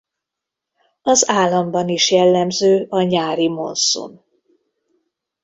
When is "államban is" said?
1.29-2.11